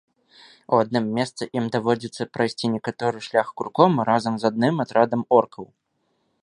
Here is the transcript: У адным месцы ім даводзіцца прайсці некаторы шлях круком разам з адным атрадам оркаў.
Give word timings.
У 0.75 0.77
адным 0.85 1.05
месцы 1.17 1.43
ім 1.57 1.65
даводзіцца 1.75 2.27
прайсці 2.37 2.71
некаторы 2.77 3.17
шлях 3.27 3.47
круком 3.61 3.91
разам 4.11 4.33
з 4.45 4.53
адным 4.53 4.75
атрадам 4.87 5.21
оркаў. 5.41 5.65